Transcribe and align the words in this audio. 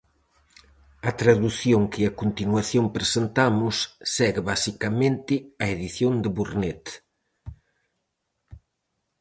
A 1.09 1.11
tradución 1.21 1.81
que 1.93 2.01
a 2.05 2.15
continuación 2.21 2.85
presentamos 2.97 3.75
segue 4.15 4.41
basicamente 4.51 5.33
a 5.63 5.65
edición 5.75 6.13
de 6.23 6.29
Burnet. 6.35 6.83